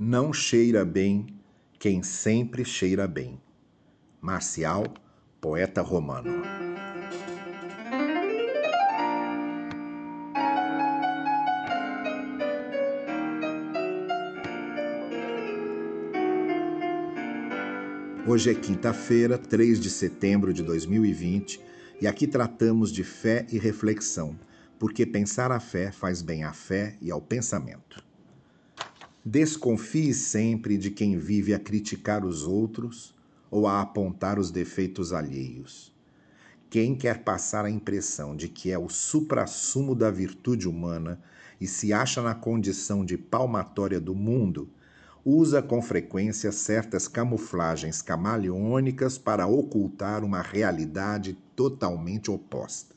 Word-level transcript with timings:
Não 0.00 0.32
cheira 0.32 0.84
bem 0.84 1.26
quem 1.76 2.04
sempre 2.04 2.64
cheira 2.64 3.08
bem. 3.08 3.42
Marcial, 4.20 4.84
poeta 5.40 5.82
romano. 5.82 6.40
Hoje 18.24 18.52
é 18.52 18.54
quinta-feira, 18.54 19.36
3 19.36 19.80
de 19.80 19.90
setembro 19.90 20.52
de 20.52 20.62
2020, 20.62 21.60
e 22.00 22.06
aqui 22.06 22.28
tratamos 22.28 22.92
de 22.92 23.02
fé 23.02 23.48
e 23.50 23.58
reflexão, 23.58 24.38
porque 24.78 25.04
pensar 25.04 25.50
a 25.50 25.58
fé 25.58 25.90
faz 25.90 26.22
bem 26.22 26.44
à 26.44 26.52
fé 26.52 26.96
e 27.02 27.10
ao 27.10 27.20
pensamento. 27.20 28.06
Desconfie 29.30 30.14
sempre 30.14 30.78
de 30.78 30.90
quem 30.90 31.18
vive 31.18 31.52
a 31.52 31.58
criticar 31.58 32.24
os 32.24 32.46
outros 32.46 33.14
ou 33.50 33.66
a 33.66 33.82
apontar 33.82 34.38
os 34.38 34.50
defeitos 34.50 35.12
alheios. 35.12 35.92
Quem 36.70 36.94
quer 36.94 37.22
passar 37.22 37.66
a 37.66 37.70
impressão 37.70 38.34
de 38.34 38.48
que 38.48 38.70
é 38.70 38.78
o 38.78 38.88
suprassumo 38.88 39.94
da 39.94 40.10
virtude 40.10 40.66
humana 40.66 41.20
e 41.60 41.66
se 41.66 41.92
acha 41.92 42.22
na 42.22 42.34
condição 42.34 43.04
de 43.04 43.18
palmatória 43.18 44.00
do 44.00 44.14
mundo, 44.14 44.66
usa 45.22 45.60
com 45.60 45.82
frequência 45.82 46.50
certas 46.50 47.06
camuflagens 47.06 48.00
camaleônicas 48.00 49.18
para 49.18 49.46
ocultar 49.46 50.24
uma 50.24 50.40
realidade 50.40 51.36
totalmente 51.54 52.30
oposta. 52.30 52.96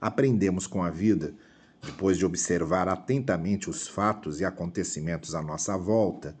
Aprendemos 0.00 0.66
com 0.66 0.82
a 0.82 0.90
vida, 0.90 1.34
depois 1.82 2.18
de 2.18 2.26
observar 2.26 2.88
atentamente 2.88 3.70
os 3.70 3.86
fatos 3.86 4.40
e 4.40 4.44
acontecimentos 4.44 5.34
à 5.34 5.42
nossa 5.42 5.76
volta, 5.76 6.36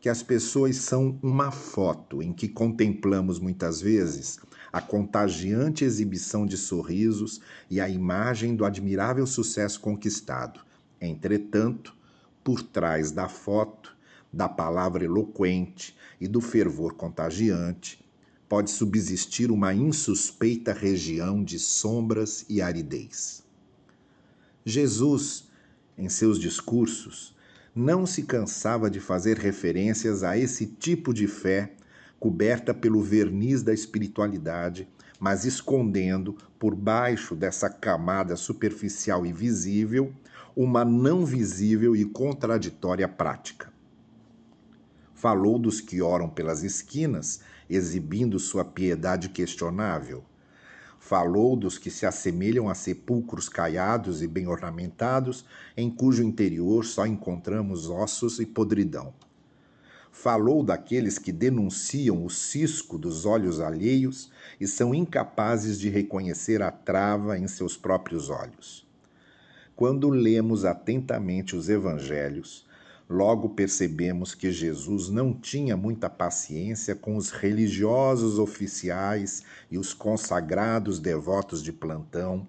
que 0.00 0.08
as 0.08 0.22
pessoas 0.22 0.76
são 0.76 1.18
uma 1.22 1.50
foto 1.50 2.22
em 2.22 2.32
que 2.32 2.48
contemplamos 2.48 3.40
muitas 3.40 3.80
vezes 3.80 4.38
a 4.72 4.80
contagiante 4.80 5.84
exibição 5.84 6.44
de 6.44 6.56
sorrisos 6.56 7.40
e 7.70 7.80
a 7.80 7.88
imagem 7.88 8.54
do 8.54 8.64
admirável 8.64 9.26
sucesso 9.26 9.80
conquistado. 9.80 10.60
Entretanto, 11.00 11.96
por 12.44 12.62
trás 12.62 13.10
da 13.10 13.28
foto 13.28 13.96
da 14.32 14.48
palavra 14.48 15.04
eloquente 15.04 15.96
e 16.20 16.28
do 16.28 16.40
fervor 16.40 16.94
contagiante, 16.94 18.04
pode 18.48 18.70
subsistir 18.70 19.50
uma 19.50 19.74
insuspeita 19.74 20.72
região 20.72 21.42
de 21.42 21.58
sombras 21.58 22.44
e 22.48 22.60
aridez. 22.60 23.45
Jesus, 24.68 25.48
em 25.96 26.08
seus 26.08 26.40
discursos, 26.40 27.36
não 27.72 28.04
se 28.04 28.24
cansava 28.24 28.90
de 28.90 28.98
fazer 28.98 29.38
referências 29.38 30.24
a 30.24 30.36
esse 30.36 30.66
tipo 30.66 31.14
de 31.14 31.28
fé 31.28 31.72
coberta 32.18 32.74
pelo 32.74 33.00
verniz 33.00 33.62
da 33.62 33.72
espiritualidade, 33.72 34.88
mas 35.20 35.44
escondendo 35.44 36.36
por 36.58 36.74
baixo 36.74 37.36
dessa 37.36 37.70
camada 37.70 38.34
superficial 38.34 39.24
e 39.24 39.32
visível 39.32 40.12
uma 40.56 40.84
não 40.84 41.24
visível 41.24 41.94
e 41.94 42.04
contraditória 42.04 43.06
prática. 43.06 43.72
Falou 45.14 45.60
dos 45.60 45.80
que 45.80 46.02
oram 46.02 46.28
pelas 46.28 46.64
esquinas, 46.64 47.40
exibindo 47.70 48.36
sua 48.40 48.64
piedade 48.64 49.28
questionável. 49.28 50.24
Falou 51.06 51.54
dos 51.54 51.78
que 51.78 51.88
se 51.88 52.04
assemelham 52.04 52.68
a 52.68 52.74
sepulcros 52.74 53.48
caiados 53.48 54.22
e 54.22 54.26
bem 54.26 54.48
ornamentados, 54.48 55.44
em 55.76 55.88
cujo 55.88 56.20
interior 56.20 56.84
só 56.84 57.06
encontramos 57.06 57.88
ossos 57.88 58.40
e 58.40 58.44
podridão. 58.44 59.14
Falou 60.10 60.64
daqueles 60.64 61.16
que 61.16 61.30
denunciam 61.30 62.24
o 62.24 62.28
cisco 62.28 62.98
dos 62.98 63.24
olhos 63.24 63.60
alheios 63.60 64.32
e 64.60 64.66
são 64.66 64.92
incapazes 64.92 65.78
de 65.78 65.88
reconhecer 65.88 66.60
a 66.60 66.72
trava 66.72 67.38
em 67.38 67.46
seus 67.46 67.76
próprios 67.76 68.28
olhos. 68.28 68.84
Quando 69.76 70.10
lemos 70.10 70.64
atentamente 70.64 71.54
os 71.54 71.68
evangelhos, 71.68 72.65
logo 73.08 73.50
percebemos 73.50 74.34
que 74.34 74.50
Jesus 74.50 75.08
não 75.08 75.32
tinha 75.32 75.76
muita 75.76 76.10
paciência 76.10 76.94
com 76.94 77.16
os 77.16 77.30
religiosos 77.30 78.38
oficiais 78.38 79.44
e 79.70 79.78
os 79.78 79.94
consagrados 79.94 80.98
devotos 80.98 81.62
de 81.62 81.72
plantão, 81.72 82.46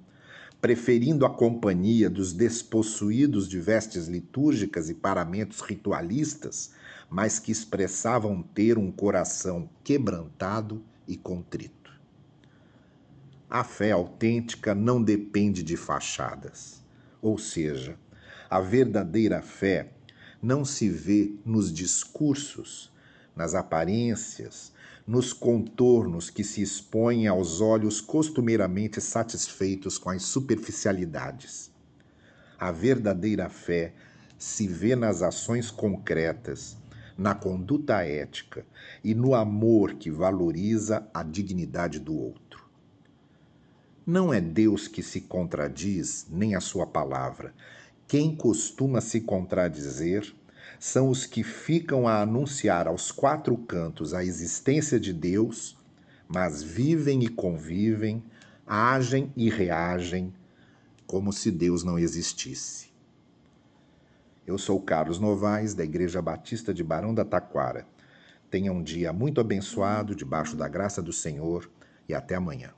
preferindo 0.59 1.25
a 1.25 1.29
companhia 1.29 2.09
dos 2.09 2.33
despossuídos 2.33 3.47
de 3.47 3.59
vestes 3.59 4.07
litúrgicas 4.07 4.89
e 4.89 4.95
paramentos 4.95 5.61
ritualistas, 5.61 6.71
mas 7.09 7.37
que 7.37 7.51
expressavam 7.51 8.41
ter 8.41 8.77
um 8.77 8.91
coração 8.91 9.69
quebrantado 9.83 10.83
e 11.07 11.15
contrito. 11.15 11.91
A 13.49 13.63
fé 13.63 13.91
autêntica 13.91 14.73
não 14.73 15.01
depende 15.01 15.63
de 15.63 15.77
fachadas, 15.77 16.83
ou 17.21 17.37
seja, 17.37 17.95
a 18.49 18.59
verdadeira 18.59 19.41
fé 19.41 19.93
não 20.41 20.63
se 20.63 20.89
vê 20.89 21.33
nos 21.45 21.71
discursos, 21.71 22.91
nas 23.35 23.55
aparências, 23.55 24.71
nos 25.05 25.31
contornos 25.31 26.29
que 26.29 26.43
se 26.43 26.61
expõem 26.61 27.27
aos 27.27 27.61
olhos 27.61 28.01
costumeiramente 28.01 28.99
satisfeitos 28.99 29.97
com 29.97 30.09
as 30.09 30.23
superficialidades. 30.23 31.71
A 32.59 32.71
verdadeira 32.71 33.49
fé 33.49 33.93
se 34.37 34.67
vê 34.67 34.95
nas 34.95 35.21
ações 35.21 35.71
concretas, 35.71 36.77
na 37.17 37.33
conduta 37.33 38.03
ética 38.03 38.65
e 39.03 39.15
no 39.15 39.33
amor 39.33 39.93
que 39.95 40.11
valoriza 40.11 41.07
a 41.13 41.23
dignidade 41.23 41.99
do 41.99 42.15
outro. 42.15 42.67
Não 44.05 44.33
é 44.33 44.39
Deus 44.39 44.87
que 44.87 45.01
se 45.01 45.21
contradiz, 45.21 46.27
nem 46.29 46.55
a 46.55 46.61
sua 46.61 46.85
palavra, 46.85 47.53
quem 48.07 48.33
costuma 48.33 49.01
se 49.01 49.19
contradizer 49.19 50.33
são 50.79 51.09
os 51.09 51.25
que 51.25 51.43
ficam 51.43 52.07
a 52.07 52.21
anunciar 52.21 52.87
aos 52.87 53.11
quatro 53.11 53.57
cantos 53.57 54.13
a 54.13 54.23
existência 54.23 54.99
de 54.99 55.11
Deus, 55.11 55.77
mas 56.27 56.63
vivem 56.63 57.23
e 57.23 57.27
convivem, 57.27 58.23
agem 58.65 59.31
e 59.35 59.49
reagem 59.49 60.33
como 61.05 61.33
se 61.33 61.51
Deus 61.51 61.83
não 61.83 61.99
existisse. 61.99 62.87
Eu 64.45 64.57
sou 64.57 64.79
Carlos 64.79 65.19
Novaes, 65.19 65.73
da 65.73 65.83
Igreja 65.83 66.21
Batista 66.21 66.73
de 66.73 66.83
Barão 66.83 67.13
da 67.13 67.25
Taquara. 67.25 67.85
Tenha 68.49 68.71
um 68.71 68.81
dia 68.81 69.11
muito 69.11 69.41
abençoado, 69.41 70.15
debaixo 70.15 70.55
da 70.55 70.69
graça 70.69 71.01
do 71.01 71.11
Senhor, 71.11 71.69
e 72.07 72.13
até 72.13 72.35
amanhã. 72.35 72.71